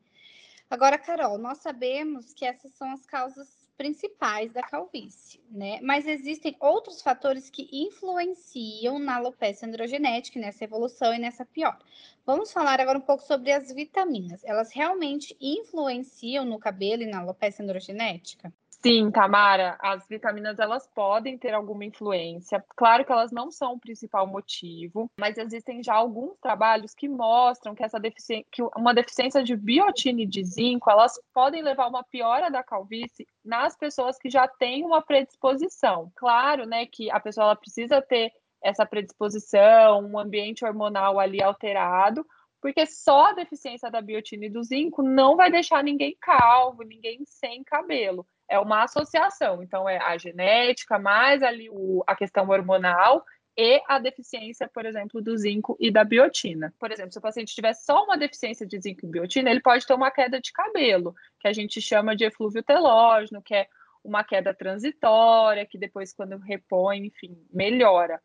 Agora, 0.70 0.98
Carol, 0.98 1.38
nós 1.38 1.60
sabemos 1.60 2.34
que 2.34 2.46
essas 2.46 2.72
são 2.74 2.92
as 2.92 3.06
causas 3.06 3.66
principais 3.78 4.52
da 4.52 4.64
calvície, 4.64 5.42
né? 5.50 5.80
Mas 5.82 6.08
existem 6.08 6.56
outros 6.60 7.02
fatores 7.02 7.50
que 7.50 7.70
influenciam 7.72 8.98
na 8.98 9.18
alopecia 9.18 9.68
androgenética, 9.68 10.40
nessa 10.40 10.64
evolução 10.64 11.14
e 11.14 11.20
nessa 11.20 11.46
pior. 11.46 11.78
Vamos 12.26 12.52
falar 12.52 12.80
agora 12.80 12.98
um 12.98 13.02
pouco 13.02 13.24
sobre 13.24 13.52
as 13.52 13.72
vitaminas. 13.72 14.44
Elas 14.44 14.72
realmente 14.72 15.36
influenciam 15.40 16.46
no 16.46 16.58
cabelo 16.58 17.04
e 17.04 17.06
na 17.06 17.20
alopecia 17.20 17.64
androgenética? 17.64 18.52
Sim, 18.86 19.10
Tamara, 19.10 19.76
as 19.82 20.08
vitaminas 20.08 20.60
elas 20.60 20.88
podem 20.94 21.40
ter 21.40 21.56
alguma 21.56 21.84
influência. 21.84 22.64
Claro 22.78 23.04
que 23.04 23.12
elas 23.12 23.32
não 23.32 23.50
são 23.50 23.74
o 23.74 23.80
principal 23.80 24.28
motivo, 24.28 25.10
mas 25.20 25.40
existem 25.40 25.82
já 25.82 25.96
alguns 25.96 26.38
trabalhos 26.38 26.94
que 26.94 27.10
mostram 27.10 27.74
que 27.74 27.84
essa 27.84 28.00
deficiência, 28.00 28.46
que 28.52 28.62
uma 28.78 28.94
deficiência 28.94 29.44
de 29.44 29.56
biotina 29.56 30.22
e 30.22 30.26
de 30.28 30.44
zinco, 30.44 30.92
elas 30.92 31.20
podem 31.34 31.64
levar 31.64 31.86
a 31.86 31.88
uma 31.88 32.04
piora 32.04 32.52
da 32.52 32.62
calvície 32.62 33.28
nas 33.44 33.76
pessoas 33.76 34.20
que 34.20 34.30
já 34.30 34.48
têm 34.48 34.86
uma 34.86 35.02
predisposição. 35.02 36.12
Claro, 36.16 36.68
né, 36.68 36.86
que 36.86 37.10
a 37.10 37.20
pessoa 37.20 37.46
ela 37.46 37.56
precisa 37.56 38.04
ter 38.04 38.32
essa 38.62 38.86
predisposição, 38.86 40.06
um 40.06 40.20
ambiente 40.20 40.64
hormonal 40.64 41.20
ali 41.20 41.42
alterado, 41.42 42.24
porque 42.62 42.86
só 42.86 43.30
a 43.30 43.34
deficiência 43.34 43.90
da 43.90 44.00
biotina 44.00 44.46
e 44.46 44.50
do 44.50 44.62
zinco 44.62 45.02
não 45.02 45.36
vai 45.36 45.50
deixar 45.50 45.84
ninguém 45.84 46.16
calvo, 46.22 46.84
ninguém 46.84 47.24
sem 47.26 47.64
cabelo 47.64 48.28
é 48.50 48.60
uma 48.60 48.84
associação. 48.84 49.62
Então, 49.64 49.88
é 49.88 49.98
a 49.98 50.18
genética, 50.18 51.00
mais 51.00 51.42
ali 51.42 51.70
o, 51.70 52.04
a 52.06 52.16
questão 52.16 52.48
hormonal 52.50 53.26
e 53.58 53.82
a 53.88 54.00
deficiência, 54.00 54.68
por 54.68 54.86
exemplo, 54.86 55.22
do 55.22 55.38
zinco 55.38 55.78
e 55.80 55.90
da 55.90 56.04
biotina. 56.04 56.74
Por 56.78 56.92
exemplo, 56.92 57.12
se 57.12 57.18
o 57.18 57.22
paciente 57.22 57.56
tiver 57.56 57.74
só 57.74 58.04
uma 58.04 58.18
deficiência 58.18 58.66
de 58.66 58.80
zinco 58.80 59.06
e 59.06 59.10
biotina, 59.10 59.50
ele 59.50 59.62
pode 59.62 59.88
ter 59.88 59.94
uma 59.94 60.12
queda 60.12 60.42
de 60.42 60.52
cabelo, 60.52 61.16
que 61.40 61.48
a 61.48 61.54
gente 61.54 61.82
chama 61.82 62.16
de 62.16 62.26
eflúvio 62.26 62.62
telógeno, 62.62 63.42
que 63.42 63.56
é 63.56 63.68
uma 64.04 64.24
queda 64.24 64.54
transitória, 64.54 65.66
que 65.66 65.78
depois, 65.78 66.14
quando 66.14 66.38
repõe, 66.38 67.06
enfim, 67.08 67.36
melhora. 67.52 68.22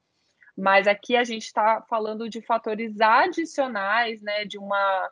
Mas 0.57 0.87
aqui 0.87 1.17
a 1.17 1.25
gente 1.25 1.45
está 1.45 1.81
falando 1.89 2.29
de 2.29 2.43
fatores 2.43 3.00
adicionais, 3.00 4.21
né, 4.21 4.45
de 4.45 4.59
uma 4.59 5.11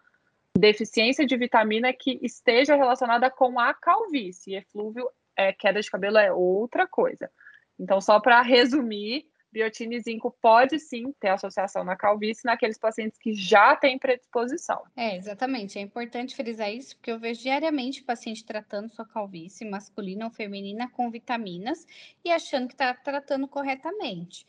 deficiência 0.58 1.24
de 1.24 1.36
vitamina 1.36 1.92
que 1.92 2.18
esteja 2.22 2.74
relacionada 2.74 3.30
com 3.30 3.58
a 3.58 3.72
calvície. 3.72 4.56
Eflúvio, 4.56 5.08
é, 5.36 5.52
queda 5.52 5.80
de 5.80 5.90
cabelo 5.90 6.18
é 6.18 6.32
outra 6.32 6.86
coisa. 6.86 7.30
Então, 7.78 8.00
só 8.00 8.18
para 8.18 8.42
resumir, 8.42 9.26
biotina 9.52 9.94
e 9.94 10.00
zinco 10.00 10.36
pode 10.42 10.78
sim 10.78 11.12
ter 11.20 11.28
associação 11.28 11.84
na 11.84 11.96
calvície 11.96 12.44
naqueles 12.44 12.76
pacientes 12.76 13.18
que 13.18 13.32
já 13.32 13.76
têm 13.76 13.98
predisposição. 13.98 14.82
É, 14.96 15.16
exatamente. 15.16 15.78
É 15.78 15.82
importante 15.82 16.34
frisar 16.34 16.70
isso, 16.70 16.96
porque 16.96 17.12
eu 17.12 17.18
vejo 17.18 17.42
diariamente 17.42 18.02
paciente 18.02 18.44
tratando 18.44 18.90
sua 18.90 19.06
calvície, 19.06 19.68
masculina 19.68 20.24
ou 20.24 20.30
feminina, 20.30 20.90
com 20.90 21.10
vitaminas 21.10 21.86
e 22.24 22.30
achando 22.30 22.66
que 22.66 22.74
está 22.74 22.92
tratando 22.94 23.46
corretamente. 23.46 24.44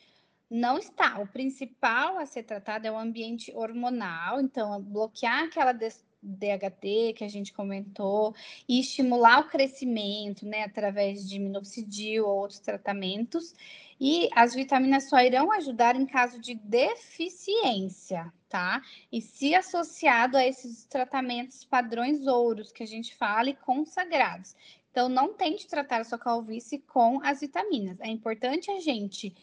Não 0.50 0.80
está. 0.80 1.20
O 1.20 1.28
principal 1.28 2.18
a 2.18 2.26
ser 2.26 2.44
tratado 2.44 2.88
é 2.88 2.92
o 2.92 2.98
ambiente 2.98 3.52
hormonal, 3.56 4.42
então, 4.42 4.82
bloquear 4.82 5.44
aquela 5.44 5.72
DHT 5.72 7.14
que 7.16 7.24
a 7.24 7.28
gente 7.28 7.54
comentou 7.54 8.34
e 8.68 8.80
estimular 8.80 9.42
o 9.42 9.48
crescimento, 9.48 10.46
né, 10.46 10.64
através 10.64 11.30
de 11.30 11.38
minoxidil 11.38 12.26
ou 12.26 12.40
outros 12.40 12.60
tratamentos. 12.60 13.54
E 14.02 14.30
as 14.34 14.56
vitaminas 14.56 15.08
só 15.10 15.20
irão 15.20 15.52
ajudar 15.52 15.96
em 15.96 16.06
caso 16.06 16.40
de 16.40 16.56
deficiência, 16.56 18.32
tá? 18.48 18.82
E 19.12 19.22
se 19.22 19.54
associado 19.54 20.38
a 20.38 20.46
esses 20.46 20.86
tratamentos 20.86 21.66
padrões 21.66 22.26
ouros 22.26 22.72
que 22.72 22.82
a 22.82 22.88
gente 22.88 23.14
fala 23.16 23.50
e 23.50 23.56
consagrados. 23.56 24.56
Então, 24.90 25.10
não 25.10 25.34
tente 25.34 25.68
tratar 25.68 26.02
a 26.02 26.04
sua 26.04 26.18
calvície 26.18 26.80
com 26.80 27.20
as 27.24 27.42
vitaminas. 27.42 28.00
É 28.00 28.08
importante 28.08 28.72
a 28.72 28.80
gente 28.80 29.36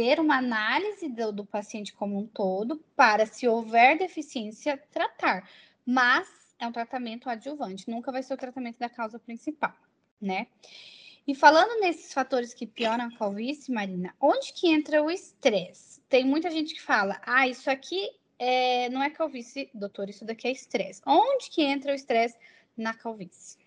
ter 0.00 0.18
uma 0.18 0.38
análise 0.38 1.10
do, 1.10 1.30
do 1.30 1.44
paciente 1.44 1.92
como 1.92 2.18
um 2.18 2.26
todo 2.26 2.82
para, 2.96 3.26
se 3.26 3.46
houver 3.46 3.98
deficiência, 3.98 4.82
tratar 4.90 5.46
mas 5.84 6.26
é 6.58 6.66
um 6.66 6.72
tratamento 6.72 7.28
adjuvante, 7.28 7.90
nunca 7.90 8.10
vai 8.10 8.22
ser 8.22 8.32
o 8.32 8.36
tratamento 8.36 8.78
da 8.78 8.88
causa 8.88 9.18
principal, 9.18 9.74
né? 10.18 10.46
E 11.26 11.34
falando 11.34 11.80
nesses 11.80 12.14
fatores 12.14 12.54
que 12.54 12.66
pioram 12.66 13.04
a 13.04 13.18
calvície, 13.18 13.74
Marina, 13.74 14.14
onde 14.18 14.54
que 14.54 14.68
entra 14.68 15.02
o 15.02 15.10
estresse? 15.10 16.00
Tem 16.08 16.24
muita 16.24 16.50
gente 16.50 16.72
que 16.72 16.80
fala, 16.80 17.20
ah, 17.22 17.46
isso 17.46 17.70
aqui 17.70 18.08
é, 18.38 18.88
não 18.88 19.02
é 19.02 19.10
calvície, 19.10 19.68
doutor, 19.74 20.08
isso 20.08 20.24
daqui 20.24 20.48
é 20.48 20.52
estresse. 20.52 21.02
Onde 21.06 21.50
que 21.50 21.60
entra 21.60 21.92
o 21.92 21.94
estresse 21.94 22.38
na 22.74 22.94
calvície? 22.94 23.58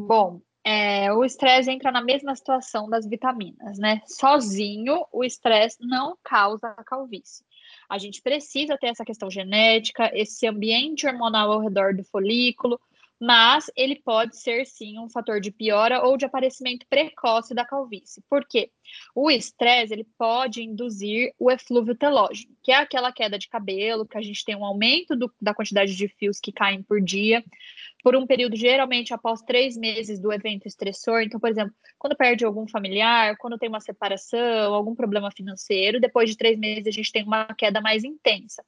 Bom, 0.00 0.40
é, 0.70 1.10
o 1.14 1.24
estresse 1.24 1.70
entra 1.70 1.90
na 1.90 2.02
mesma 2.02 2.36
situação 2.36 2.90
das 2.90 3.06
vitaminas, 3.06 3.78
né? 3.78 4.02
Sozinho, 4.06 5.06
o 5.10 5.24
estresse 5.24 5.78
não 5.80 6.14
causa 6.22 6.74
calvície. 6.84 7.42
A 7.88 7.96
gente 7.96 8.20
precisa 8.20 8.76
ter 8.76 8.88
essa 8.88 9.02
questão 9.02 9.30
genética, 9.30 10.10
esse 10.12 10.46
ambiente 10.46 11.06
hormonal 11.06 11.50
ao 11.50 11.60
redor 11.60 11.94
do 11.94 12.04
folículo, 12.04 12.78
mas 13.20 13.70
ele 13.76 13.96
pode 13.96 14.36
ser 14.36 14.64
sim 14.64 14.98
um 14.98 15.08
fator 15.08 15.40
de 15.40 15.50
piora 15.50 16.04
ou 16.04 16.16
de 16.16 16.24
aparecimento 16.24 16.86
precoce 16.88 17.54
da 17.54 17.64
calvície. 17.64 18.22
Por 18.28 18.46
quê? 18.46 18.70
O 19.14 19.30
estresse 19.30 19.92
ele 19.92 20.06
pode 20.16 20.62
induzir 20.62 21.32
o 21.38 21.50
eflúvio 21.50 21.96
telógeno, 21.96 22.54
que 22.62 22.70
é 22.70 22.76
aquela 22.76 23.12
queda 23.12 23.38
de 23.38 23.48
cabelo, 23.48 24.06
que 24.06 24.16
a 24.16 24.22
gente 24.22 24.44
tem 24.44 24.56
um 24.56 24.64
aumento 24.64 25.16
do, 25.16 25.32
da 25.40 25.52
quantidade 25.52 25.96
de 25.96 26.08
fios 26.08 26.38
que 26.38 26.52
caem 26.52 26.82
por 26.82 27.00
dia, 27.00 27.44
por 28.02 28.14
um 28.14 28.26
período 28.26 28.56
geralmente 28.56 29.12
após 29.12 29.42
três 29.42 29.76
meses 29.76 30.20
do 30.20 30.32
evento 30.32 30.66
estressor. 30.66 31.22
Então, 31.22 31.40
por 31.40 31.50
exemplo, 31.50 31.74
quando 31.98 32.16
perde 32.16 32.44
algum 32.44 32.66
familiar, 32.68 33.36
quando 33.36 33.58
tem 33.58 33.68
uma 33.68 33.80
separação, 33.80 34.72
algum 34.72 34.94
problema 34.94 35.30
financeiro, 35.30 36.00
depois 36.00 36.30
de 36.30 36.36
três 36.36 36.58
meses 36.58 36.86
a 36.86 36.92
gente 36.92 37.12
tem 37.12 37.24
uma 37.24 37.46
queda 37.54 37.80
mais 37.80 38.04
intensa. 38.04 38.64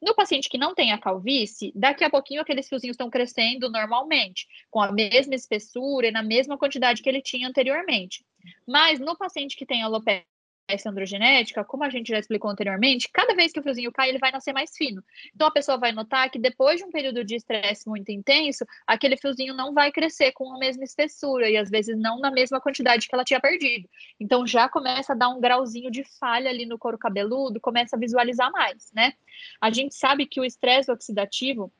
No 0.00 0.14
paciente 0.14 0.48
que 0.48 0.56
não 0.56 0.74
tem 0.74 0.92
a 0.92 0.98
calvície, 0.98 1.72
daqui 1.74 2.02
a 2.02 2.10
pouquinho 2.10 2.40
aqueles 2.40 2.68
fiozinhos 2.68 2.94
estão 2.94 3.10
crescendo 3.10 3.70
normalmente, 3.70 4.46
com 4.70 4.80
a 4.80 4.90
mesma 4.90 5.34
espessura 5.34 6.06
e 6.06 6.10
na 6.10 6.22
mesma 6.22 6.56
quantidade 6.56 7.02
que 7.02 7.08
ele 7.08 7.20
tinha 7.20 7.46
anteriormente. 7.46 8.24
Mas 8.66 8.98
no 8.98 9.16
paciente 9.16 9.56
que 9.56 9.66
tem 9.66 9.82
alopecia 9.82 10.29
essa 10.74 10.90
androgenética, 10.90 11.64
como 11.64 11.84
a 11.84 11.90
gente 11.90 12.08
já 12.08 12.18
explicou 12.18 12.50
anteriormente, 12.50 13.08
cada 13.12 13.34
vez 13.34 13.52
que 13.52 13.60
o 13.60 13.62
fiozinho 13.62 13.92
cai, 13.92 14.08
ele 14.08 14.18
vai 14.18 14.30
nascer 14.30 14.52
mais 14.52 14.76
fino. 14.76 15.02
Então 15.34 15.46
a 15.46 15.50
pessoa 15.50 15.78
vai 15.78 15.92
notar 15.92 16.30
que 16.30 16.38
depois 16.38 16.78
de 16.78 16.84
um 16.84 16.90
período 16.90 17.24
de 17.24 17.36
estresse 17.36 17.88
muito 17.88 18.10
intenso, 18.10 18.64
aquele 18.86 19.16
fiozinho 19.16 19.54
não 19.54 19.72
vai 19.72 19.90
crescer 19.92 20.32
com 20.32 20.54
a 20.54 20.58
mesma 20.58 20.84
espessura 20.84 21.48
e 21.48 21.56
às 21.56 21.70
vezes 21.70 21.96
não 21.98 22.18
na 22.20 22.30
mesma 22.30 22.60
quantidade 22.60 23.08
que 23.08 23.14
ela 23.14 23.24
tinha 23.24 23.40
perdido. 23.40 23.88
Então 24.18 24.46
já 24.46 24.68
começa 24.68 25.12
a 25.12 25.16
dar 25.16 25.28
um 25.28 25.40
grauzinho 25.40 25.90
de 25.90 26.04
falha 26.18 26.50
ali 26.50 26.66
no 26.66 26.78
couro 26.78 26.98
cabeludo, 26.98 27.60
começa 27.60 27.96
a 27.96 27.98
visualizar 27.98 28.50
mais, 28.50 28.90
né? 28.92 29.12
A 29.60 29.70
gente 29.70 29.94
sabe 29.94 30.26
que 30.26 30.40
o 30.40 30.44
estresse 30.44 30.90
oxidativo 30.90 31.72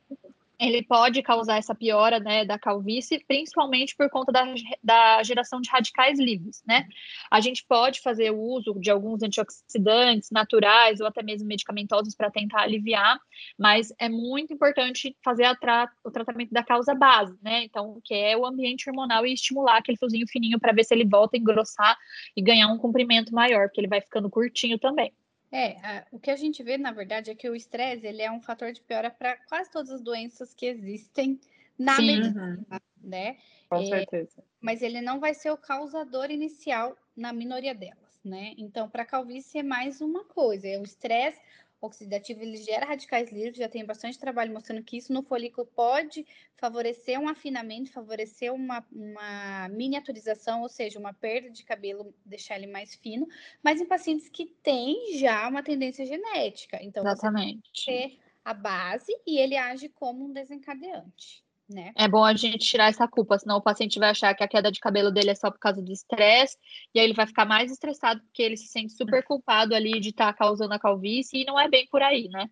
ele 0.60 0.82
pode 0.82 1.22
causar 1.22 1.56
essa 1.56 1.74
piora 1.74 2.20
né, 2.20 2.44
da 2.44 2.58
calvície, 2.58 3.24
principalmente 3.26 3.96
por 3.96 4.10
conta 4.10 4.30
da, 4.30 4.44
da 4.84 5.22
geração 5.22 5.60
de 5.60 5.70
radicais 5.70 6.18
livres, 6.18 6.62
né? 6.66 6.86
A 7.30 7.40
gente 7.40 7.64
pode 7.66 8.00
fazer 8.00 8.30
uso 8.30 8.78
de 8.78 8.90
alguns 8.90 9.22
antioxidantes 9.22 10.30
naturais 10.30 11.00
ou 11.00 11.06
até 11.06 11.22
mesmo 11.22 11.48
medicamentosos 11.48 12.14
para 12.14 12.30
tentar 12.30 12.60
aliviar, 12.60 13.18
mas 13.58 13.92
é 13.98 14.08
muito 14.08 14.52
importante 14.52 15.16
fazer 15.24 15.50
tra 15.58 15.90
o 16.04 16.10
tratamento 16.10 16.52
da 16.52 16.62
causa 16.62 16.94
base, 16.94 17.38
né? 17.42 17.64
Então, 17.64 17.98
que 18.04 18.12
é 18.14 18.36
o 18.36 18.44
ambiente 18.44 18.88
hormonal 18.88 19.24
e 19.24 19.32
estimular 19.32 19.78
aquele 19.78 19.96
fiozinho 19.96 20.26
fininho 20.28 20.60
para 20.60 20.72
ver 20.72 20.84
se 20.84 20.92
ele 20.92 21.08
volta 21.08 21.36
a 21.36 21.40
engrossar 21.40 21.96
e 22.36 22.42
ganhar 22.42 22.68
um 22.68 22.76
comprimento 22.76 23.34
maior, 23.34 23.68
porque 23.68 23.80
ele 23.80 23.88
vai 23.88 24.02
ficando 24.02 24.28
curtinho 24.28 24.78
também. 24.78 25.10
É, 25.52 25.76
a, 25.84 26.06
o 26.12 26.18
que 26.18 26.30
a 26.30 26.36
gente 26.36 26.62
vê, 26.62 26.78
na 26.78 26.92
verdade, 26.92 27.30
é 27.30 27.34
que 27.34 27.48
o 27.48 27.56
estresse 27.56 28.06
ele 28.06 28.22
é 28.22 28.30
um 28.30 28.40
fator 28.40 28.72
de 28.72 28.80
piora 28.80 29.10
para 29.10 29.36
quase 29.48 29.70
todas 29.70 29.90
as 29.90 30.00
doenças 30.00 30.54
que 30.54 30.66
existem 30.66 31.40
na 31.78 31.96
Sim, 31.96 32.06
medicina, 32.06 32.66
uhum. 32.70 32.78
né? 33.02 33.36
Com 33.68 33.82
é, 33.82 33.86
certeza. 33.86 34.44
Mas 34.60 34.82
ele 34.82 35.00
não 35.00 35.18
vai 35.18 35.34
ser 35.34 35.50
o 35.50 35.56
causador 35.56 36.30
inicial 36.30 36.96
na 37.16 37.32
minoria 37.32 37.74
delas, 37.74 38.20
né? 38.24 38.54
Então, 38.58 38.88
para 38.88 39.04
calvície 39.04 39.58
é 39.58 39.62
mais 39.62 40.00
uma 40.00 40.24
coisa, 40.24 40.68
é 40.68 40.78
o 40.78 40.84
estresse 40.84 41.40
oxidativo 41.80 42.42
ele 42.42 42.56
gera 42.58 42.86
radicais 42.86 43.30
livres, 43.30 43.56
já 43.56 43.68
tem 43.68 43.84
bastante 43.84 44.18
trabalho 44.18 44.52
mostrando 44.52 44.82
que 44.82 44.96
isso 44.96 45.12
no 45.12 45.22
folículo 45.22 45.66
pode 45.66 46.26
favorecer 46.56 47.18
um 47.18 47.28
afinamento, 47.28 47.90
favorecer 47.92 48.52
uma, 48.52 48.86
uma 48.92 49.68
miniaturização, 49.70 50.62
ou 50.62 50.68
seja, 50.68 50.98
uma 50.98 51.12
perda 51.12 51.50
de 51.50 51.64
cabelo, 51.64 52.14
deixar 52.24 52.56
ele 52.56 52.66
mais 52.66 52.94
fino, 52.94 53.26
mas 53.62 53.80
em 53.80 53.86
pacientes 53.86 54.28
que 54.28 54.46
têm 54.62 55.18
já 55.18 55.48
uma 55.48 55.62
tendência 55.62 56.04
genética. 56.04 56.78
Então, 56.82 57.02
Exatamente. 57.02 57.70
você 57.74 57.84
ter 57.84 58.18
a 58.44 58.54
base 58.54 59.12
e 59.26 59.38
ele 59.38 59.56
age 59.56 59.88
como 59.88 60.24
um 60.24 60.32
desencadeante. 60.32 61.44
Né? 61.70 61.92
É 61.96 62.08
bom 62.08 62.24
a 62.24 62.34
gente 62.34 62.66
tirar 62.66 62.88
essa 62.88 63.06
culpa, 63.06 63.38
senão 63.38 63.58
o 63.58 63.62
paciente 63.62 64.00
vai 64.00 64.10
achar 64.10 64.34
que 64.34 64.42
a 64.42 64.48
queda 64.48 64.72
de 64.72 64.80
cabelo 64.80 65.12
dele 65.12 65.30
é 65.30 65.34
só 65.36 65.52
por 65.52 65.60
causa 65.60 65.80
do 65.80 65.92
estresse, 65.92 66.58
e 66.92 66.98
aí 66.98 67.06
ele 67.06 67.14
vai 67.14 67.28
ficar 67.28 67.44
mais 67.44 67.70
estressado 67.70 68.20
porque 68.22 68.42
ele 68.42 68.56
se 68.56 68.66
sente 68.66 68.92
super 68.92 69.22
culpado 69.22 69.72
ali 69.72 70.00
de 70.00 70.08
estar 70.08 70.32
tá 70.32 70.38
causando 70.38 70.74
a 70.74 70.80
calvície, 70.80 71.42
e 71.42 71.44
não 71.44 71.60
é 71.60 71.68
bem 71.68 71.86
por 71.86 72.02
aí, 72.02 72.28
né? 72.28 72.50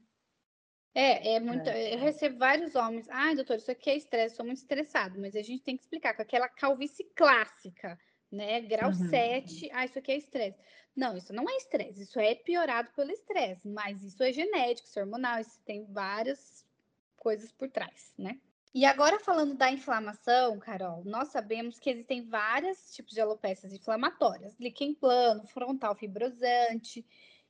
É, 0.95 1.35
é 1.35 1.41
muito. 1.41 1.69
É. 1.69 1.95
Eu 1.95 1.99
recebo 1.99 2.39
vários 2.39 2.77
homens. 2.77 3.09
Ai, 3.11 3.35
doutor, 3.35 3.57
isso 3.57 3.71
aqui 3.71 3.91
é 3.91 3.97
estresse, 3.97 4.37
sou 4.37 4.47
muito 4.47 4.59
estressado, 4.59 5.21
mas 5.21 5.35
a 5.35 5.43
gente 5.43 5.65
tem 5.65 5.77
que 5.77 5.83
explicar 5.83 6.15
com 6.15 6.23
aquela 6.23 6.49
calvície 6.49 7.05
clássica, 7.17 7.99
né? 8.31 8.61
Grau 8.61 8.91
uhum. 8.91 9.09
7, 9.09 9.69
ah, 9.73 9.85
isso 9.85 9.99
aqui 9.99 10.13
é 10.13 10.17
estresse. 10.17 10.59
Não, 10.95 11.17
isso 11.17 11.33
não 11.33 11.49
é 11.49 11.57
estresse, 11.57 12.03
isso 12.03 12.21
é 12.21 12.37
piorado 12.37 12.91
pelo 12.93 13.11
estresse, 13.11 13.69
mas 13.69 14.03
isso 14.03 14.23
é 14.23 14.33
genético, 14.33 14.89
isso 14.89 14.99
é 14.99 15.03
hormonal, 15.03 15.41
isso 15.41 15.61
tem 15.65 15.85
várias 15.87 16.65
coisas 17.17 17.51
por 17.53 17.69
trás, 17.69 18.15
né? 18.17 18.41
E 18.75 18.85
agora 18.85 19.19
falando 19.19 19.55
da 19.55 19.71
inflamação, 19.71 20.59
Carol, 20.59 21.03
nós 21.05 21.29
sabemos 21.29 21.79
que 21.79 21.91
existem 21.91 22.29
vários 22.29 22.93
tipos 22.93 23.15
de 23.15 23.21
alopécias 23.21 23.73
inflamatórias, 23.73 24.55
líquen 24.61 24.95
plano, 24.95 25.47
frontal 25.47 25.95
fibrosante, 25.95 27.05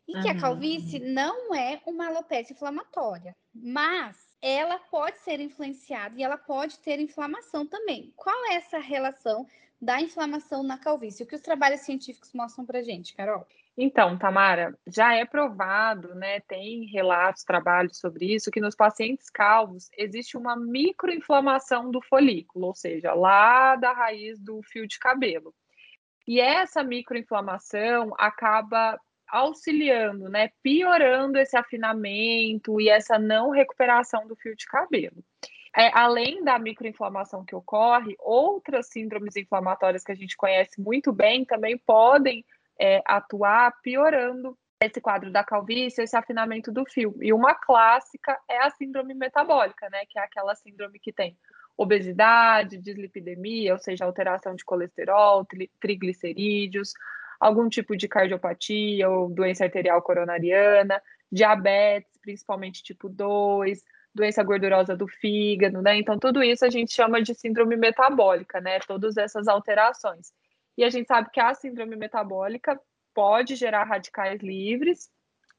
e 0.06 0.18
que 0.22 0.28
a 0.28 0.38
calvície 0.40 0.98
não 0.98 1.54
é 1.54 1.82
uma 1.84 2.06
alopecia 2.06 2.54
inflamatória, 2.54 3.36
mas 3.52 4.16
ela 4.40 4.78
pode 4.78 5.20
ser 5.20 5.38
influenciada 5.38 6.18
e 6.18 6.22
ela 6.22 6.38
pode 6.38 6.78
ter 6.78 6.98
inflamação 6.98 7.66
também. 7.66 8.12
Qual 8.16 8.46
é 8.46 8.54
essa 8.54 8.78
relação 8.78 9.46
da 9.80 10.00
inflamação 10.00 10.62
na 10.62 10.78
calvície? 10.78 11.24
O 11.24 11.26
que 11.26 11.34
os 11.34 11.42
trabalhos 11.42 11.80
científicos 11.80 12.32
mostram 12.32 12.64
para 12.64 12.82
gente, 12.82 13.14
Carol? 13.14 13.46
Então, 13.80 14.18
Tamara, 14.18 14.76
já 14.88 15.14
é 15.14 15.24
provado, 15.24 16.12
né, 16.16 16.40
tem 16.40 16.84
relatos, 16.86 17.44
trabalhos 17.44 17.96
sobre 18.00 18.34
isso, 18.34 18.50
que 18.50 18.60
nos 18.60 18.74
pacientes 18.74 19.30
calvos 19.30 19.88
existe 19.96 20.36
uma 20.36 20.56
microinflamação 20.56 21.88
do 21.88 22.02
folículo, 22.02 22.66
ou 22.66 22.74
seja, 22.74 23.14
lá 23.14 23.76
da 23.76 23.92
raiz 23.92 24.40
do 24.40 24.60
fio 24.64 24.84
de 24.84 24.98
cabelo. 24.98 25.54
E 26.26 26.40
essa 26.40 26.82
microinflamação 26.82 28.12
acaba 28.18 28.98
auxiliando, 29.28 30.28
né, 30.28 30.50
piorando 30.60 31.38
esse 31.38 31.56
afinamento 31.56 32.80
e 32.80 32.88
essa 32.88 33.16
não 33.16 33.50
recuperação 33.50 34.26
do 34.26 34.34
fio 34.34 34.56
de 34.56 34.66
cabelo. 34.66 35.22
É, 35.76 35.96
além 35.96 36.42
da 36.42 36.58
microinflamação 36.58 37.44
que 37.44 37.54
ocorre, 37.54 38.16
outras 38.18 38.88
síndromes 38.88 39.36
inflamatórias 39.36 40.02
que 40.02 40.10
a 40.10 40.16
gente 40.16 40.36
conhece 40.36 40.80
muito 40.80 41.12
bem 41.12 41.44
também 41.44 41.78
podem 41.78 42.44
é, 42.80 43.02
atuar 43.06 43.72
piorando 43.82 44.56
esse 44.80 45.00
quadro 45.00 45.32
da 45.32 45.42
calvície, 45.42 46.02
esse 46.02 46.16
afinamento 46.16 46.70
do 46.70 46.84
fio. 46.84 47.14
E 47.20 47.32
uma 47.32 47.54
clássica 47.54 48.38
é 48.48 48.58
a 48.58 48.70
síndrome 48.70 49.12
metabólica, 49.14 49.88
né? 49.90 50.04
Que 50.08 50.18
é 50.18 50.22
aquela 50.22 50.54
síndrome 50.54 51.00
que 51.00 51.12
tem 51.12 51.36
obesidade, 51.76 52.78
dislipidemia, 52.78 53.72
ou 53.72 53.78
seja, 53.78 54.04
alteração 54.04 54.54
de 54.54 54.64
colesterol, 54.64 55.46
triglicerídeos, 55.80 56.92
algum 57.38 57.68
tipo 57.68 57.96
de 57.96 58.08
cardiopatia 58.08 59.08
ou 59.08 59.28
doença 59.28 59.64
arterial 59.64 60.02
coronariana, 60.02 61.00
diabetes, 61.30 62.18
principalmente 62.20 62.82
tipo 62.82 63.08
2, 63.08 63.82
doença 64.14 64.42
gordurosa 64.42 64.96
do 64.96 65.06
fígado, 65.06 65.80
né? 65.82 65.96
Então, 65.96 66.18
tudo 66.18 66.42
isso 66.42 66.64
a 66.64 66.70
gente 66.70 66.92
chama 66.92 67.22
de 67.22 67.34
síndrome 67.34 67.76
metabólica, 67.76 68.60
né? 68.60 68.78
Todas 68.80 69.16
essas 69.16 69.46
alterações. 69.46 70.32
E 70.78 70.84
a 70.84 70.90
gente 70.90 71.08
sabe 71.08 71.28
que 71.32 71.40
a 71.40 71.52
síndrome 71.54 71.96
metabólica 71.96 72.80
pode 73.12 73.56
gerar 73.56 73.82
radicais 73.82 74.40
livres, 74.40 75.10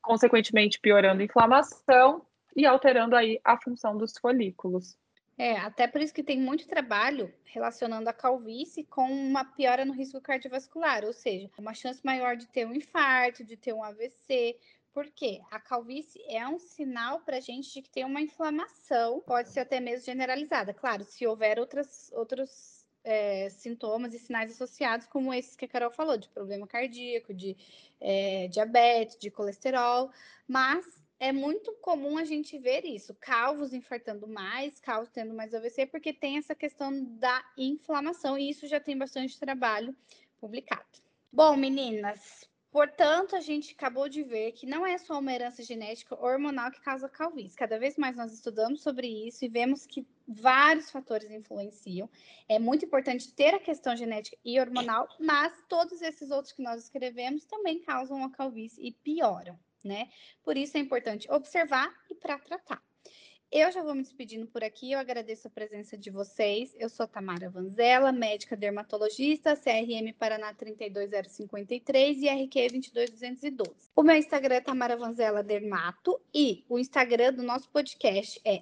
consequentemente 0.01 0.79
piorando 0.79 1.21
a 1.21 1.25
inflamação 1.25 2.25
e 2.55 2.65
alterando 2.65 3.17
aí 3.17 3.37
a 3.43 3.57
função 3.57 3.97
dos 3.97 4.17
folículos. 4.17 4.97
É, 5.37 5.57
até 5.57 5.87
por 5.87 5.99
isso 5.99 6.13
que 6.13 6.23
tem 6.23 6.39
muito 6.39 6.69
trabalho 6.69 7.33
relacionando 7.43 8.09
a 8.09 8.13
calvície 8.13 8.85
com 8.85 9.11
uma 9.11 9.43
piora 9.43 9.83
no 9.83 9.91
risco 9.91 10.21
cardiovascular, 10.21 11.03
ou 11.03 11.11
seja, 11.11 11.49
uma 11.57 11.73
chance 11.73 11.99
maior 12.05 12.37
de 12.37 12.47
ter 12.47 12.65
um 12.65 12.73
infarto, 12.73 13.43
de 13.43 13.57
ter 13.57 13.73
um 13.73 13.83
AVC, 13.83 14.57
porque 14.93 15.41
a 15.51 15.59
calvície 15.59 16.23
é 16.29 16.47
um 16.47 16.59
sinal 16.59 17.19
para 17.19 17.37
a 17.37 17.41
gente 17.41 17.73
de 17.73 17.81
que 17.81 17.89
tem 17.89 18.05
uma 18.05 18.21
inflamação, 18.21 19.19
pode 19.19 19.49
ser 19.49 19.59
até 19.59 19.81
mesmo 19.81 20.05
generalizada. 20.05 20.73
Claro, 20.73 21.03
se 21.03 21.27
houver 21.27 21.59
outras, 21.59 22.09
outros 22.13 22.78
é, 23.03 23.49
sintomas 23.49 24.13
e 24.13 24.19
sinais 24.19 24.51
associados, 24.51 25.07
como 25.07 25.33
esses 25.33 25.55
que 25.55 25.65
a 25.65 25.67
Carol 25.67 25.91
falou, 25.91 26.17
de 26.17 26.29
problema 26.29 26.67
cardíaco, 26.67 27.33
de 27.33 27.55
é, 27.99 28.47
diabetes, 28.47 29.17
de 29.17 29.31
colesterol, 29.31 30.11
mas 30.47 30.85
é 31.19 31.31
muito 31.31 31.73
comum 31.81 32.17
a 32.17 32.23
gente 32.23 32.57
ver 32.57 32.85
isso, 32.85 33.13
calvos 33.15 33.73
infartando 33.73 34.27
mais, 34.27 34.79
calvos 34.79 35.09
tendo 35.09 35.33
mais 35.33 35.53
AVC, 35.53 35.85
porque 35.85 36.13
tem 36.13 36.37
essa 36.37 36.55
questão 36.55 37.03
da 37.17 37.43
inflamação, 37.57 38.37
e 38.37 38.49
isso 38.49 38.67
já 38.67 38.79
tem 38.79 38.97
bastante 38.97 39.39
trabalho 39.39 39.95
publicado. 40.39 40.85
Bom, 41.31 41.55
meninas, 41.55 42.49
Portanto, 42.71 43.35
a 43.35 43.41
gente 43.41 43.73
acabou 43.73 44.07
de 44.07 44.21
ver 44.21 44.51
que 44.51 44.67
não 44.67 44.85
é 44.85 44.95
só 44.99 45.17
uma 45.17 45.33
herança 45.33 45.63
genética 45.63 46.15
hormonal 46.23 46.69
que 46.69 46.79
causa 46.81 47.09
calvície. 47.09 47.57
Cada 47.57 47.79
vez 47.79 47.97
mais 47.97 48.15
nós 48.15 48.31
estudamos 48.31 48.83
sobre 48.83 49.07
isso 49.07 49.43
e 49.43 49.49
vemos 49.49 49.87
que 49.87 50.05
vários 50.29 50.91
fatores 50.91 51.31
influenciam. 51.31 52.07
É 52.47 52.59
muito 52.59 52.85
importante 52.85 53.33
ter 53.33 53.55
a 53.55 53.59
questão 53.59 53.95
genética 53.95 54.37
e 54.45 54.59
hormonal, 54.59 55.07
mas 55.19 55.51
todos 55.67 56.01
esses 56.01 56.29
outros 56.29 56.53
que 56.53 56.61
nós 56.61 56.83
escrevemos 56.83 57.45
também 57.45 57.81
causam 57.81 58.23
a 58.23 58.29
calvície 58.29 58.85
e 58.85 58.91
pioram, 58.91 59.59
né? 59.83 60.07
Por 60.43 60.55
isso 60.55 60.77
é 60.77 60.79
importante 60.79 61.29
observar 61.31 61.91
e 62.09 62.15
para 62.15 62.37
tratar. 62.37 62.88
Eu 63.51 63.71
já 63.71 63.81
vou 63.81 63.95
me 63.95 64.03
despedindo 64.03 64.45
por 64.45 64.63
aqui. 64.63 64.91
Eu 64.91 64.99
agradeço 64.99 65.47
a 65.47 65.51
presença 65.51 65.97
de 65.97 66.11
vocês. 66.11 66.75
Eu 66.77 66.87
sou 66.87 67.07
Tamara 67.07 67.49
Vanzella, 67.49 68.11
médica 68.11 68.55
dermatologista, 68.55 69.55
CRM 69.55 70.13
Paraná 70.19 70.53
32053 70.53 72.21
e 72.21 72.29
RQ 72.29 72.67
22212. 72.69 73.89
O 73.95 74.03
meu 74.03 74.15
Instagram 74.15 74.55
é 74.55 74.61
Tamara 74.61 74.95
Vanzella 74.95 75.41
Dermato 75.41 76.21
e 76.31 76.63
o 76.69 76.77
Instagram 76.77 77.33
do 77.33 77.41
nosso 77.41 77.67
podcast 77.71 78.39
é 78.45 78.61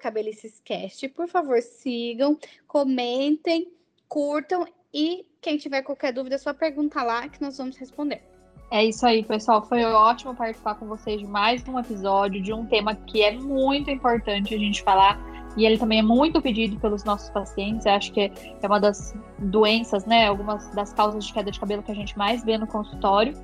cabelicescast. 0.00 1.08
Por 1.10 1.28
favor, 1.28 1.62
sigam, 1.62 2.36
comentem, 2.66 3.72
curtam 4.08 4.66
e 4.94 5.26
quem 5.42 5.56
tiver 5.56 5.82
qualquer 5.82 6.12
dúvida, 6.12 6.36
é 6.36 6.38
só 6.38 6.54
perguntar 6.54 7.02
lá 7.02 7.28
que 7.28 7.42
nós 7.42 7.58
vamos 7.58 7.76
responder. 7.76 8.22
É 8.70 8.84
isso 8.84 9.04
aí, 9.04 9.22
pessoal. 9.24 9.62
Foi 9.66 9.84
ótimo 9.84 10.34
participar 10.34 10.76
com 10.76 10.86
vocês 10.86 11.20
de 11.20 11.26
mais 11.26 11.66
um 11.68 11.78
episódio 11.78 12.40
de 12.40 12.52
um 12.52 12.64
tema 12.64 12.94
que 12.94 13.22
é 13.22 13.32
muito 13.32 13.90
importante 13.90 14.54
a 14.54 14.58
gente 14.58 14.82
falar. 14.82 15.18
E 15.56 15.64
ele 15.64 15.78
também 15.78 16.00
é 16.00 16.02
muito 16.02 16.40
pedido 16.40 16.78
pelos 16.80 17.04
nossos 17.04 17.30
pacientes. 17.30 17.86
Eu 17.86 17.92
acho 17.92 18.12
que 18.12 18.32
é 18.60 18.66
uma 18.66 18.80
das 18.80 19.14
doenças, 19.38 20.04
né? 20.06 20.26
Algumas 20.26 20.68
das 20.74 20.92
causas 20.92 21.24
de 21.24 21.32
queda 21.32 21.50
de 21.50 21.60
cabelo 21.60 21.82
que 21.82 21.92
a 21.92 21.94
gente 21.94 22.16
mais 22.16 22.44
vê 22.44 22.56
no 22.56 22.66
consultório. 22.66 23.34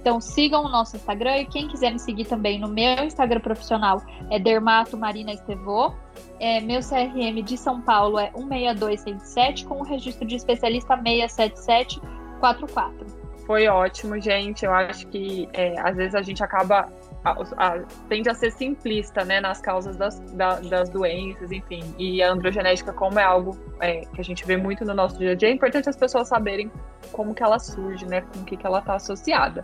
Então 0.00 0.20
sigam 0.20 0.64
o 0.64 0.68
nosso 0.68 0.96
Instagram 0.96 1.38
e 1.38 1.46
quem 1.46 1.68
quiser 1.68 1.92
me 1.92 1.98
seguir 1.98 2.24
também 2.24 2.58
no 2.58 2.68
meu 2.68 3.04
Instagram 3.04 3.40
profissional 3.40 4.02
é 4.30 4.38
Dermato 4.38 4.96
Marina 4.96 5.32
Estevô. 5.32 5.92
É, 6.38 6.60
meu 6.60 6.80
CRM 6.80 7.42
de 7.44 7.58
São 7.58 7.82
Paulo 7.82 8.18
é 8.18 8.30
16267 8.34 9.66
com 9.66 9.80
o 9.80 9.82
registro 9.82 10.26
de 10.26 10.36
especialista 10.36 10.96
67744 10.96 13.20
foi 13.50 13.66
ótimo, 13.66 14.16
gente. 14.20 14.64
Eu 14.64 14.72
acho 14.72 15.08
que 15.08 15.48
é, 15.52 15.74
às 15.80 15.96
vezes 15.96 16.14
a 16.14 16.22
gente 16.22 16.40
acaba. 16.40 16.88
A, 17.24 17.32
a, 17.56 17.80
tende 18.08 18.30
a 18.30 18.34
ser 18.34 18.52
simplista, 18.52 19.24
né, 19.24 19.40
nas 19.40 19.60
causas 19.60 19.96
das, 19.96 20.20
da, 20.34 20.60
das 20.60 20.88
doenças, 20.88 21.50
enfim. 21.50 21.82
E 21.98 22.22
a 22.22 22.30
androgenética, 22.30 22.92
como 22.92 23.18
é 23.18 23.24
algo 23.24 23.58
é, 23.80 24.02
que 24.02 24.20
a 24.20 24.24
gente 24.24 24.46
vê 24.46 24.56
muito 24.56 24.84
no 24.84 24.94
nosso 24.94 25.18
dia 25.18 25.32
a 25.32 25.34
dia, 25.34 25.48
é 25.48 25.52
importante 25.52 25.88
as 25.88 25.96
pessoas 25.96 26.28
saberem 26.28 26.70
como 27.10 27.34
que 27.34 27.42
ela 27.42 27.58
surge, 27.58 28.06
né, 28.06 28.20
com 28.20 28.38
o 28.38 28.44
que, 28.44 28.56
que 28.56 28.64
ela 28.64 28.78
está 28.78 28.94
associada. 28.94 29.62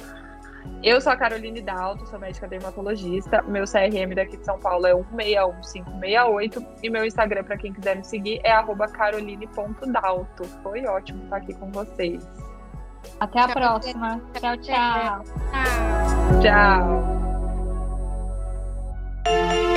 Eu 0.83 1.01
sou 1.01 1.13
a 1.13 1.17
Caroline 1.17 1.61
Dalto, 1.61 2.07
sou 2.07 2.19
médica 2.19 2.47
dermatologista. 2.47 3.43
Meu 3.43 3.65
CRM 3.65 4.15
daqui 4.15 4.37
de 4.37 4.45
São 4.45 4.59
Paulo 4.59 4.87
é 4.87 4.95
161568 4.95 6.67
e 6.83 6.91
meu 6.91 7.05
Instagram, 7.05 7.45
para 7.45 7.57
quem 7.57 7.73
quiser 7.73 7.97
me 7.97 8.05
seguir, 8.05 8.41
é 8.45 8.53
caroline.dalto. 8.89 10.45
Foi 10.63 10.85
ótimo 10.87 11.25
estar 11.25 11.37
aqui 11.39 11.55
com 11.55 11.71
vocês. 11.73 12.29
Até 13.21 13.41
a 13.41 13.45
tchau, 13.45 13.55
próxima. 13.55 14.21
Tchau, 14.35 14.57
tchau. 14.59 15.23
Tchau. 16.43 16.43
tchau. 19.25 19.76